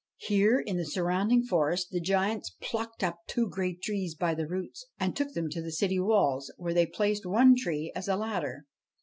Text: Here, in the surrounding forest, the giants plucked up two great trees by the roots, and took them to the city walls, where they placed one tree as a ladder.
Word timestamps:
Here, 0.17 0.59
in 0.59 0.77
the 0.77 0.85
surrounding 0.87 1.43
forest, 1.43 1.91
the 1.91 2.01
giants 2.01 2.55
plucked 2.59 3.03
up 3.03 3.19
two 3.27 3.47
great 3.47 3.83
trees 3.83 4.15
by 4.15 4.33
the 4.33 4.47
roots, 4.47 4.87
and 4.99 5.15
took 5.15 5.33
them 5.33 5.47
to 5.51 5.61
the 5.61 5.71
city 5.71 5.99
walls, 5.99 6.51
where 6.57 6.73
they 6.73 6.87
placed 6.87 7.23
one 7.23 7.53
tree 7.55 7.91
as 7.95 8.07
a 8.07 8.15
ladder. 8.15 8.65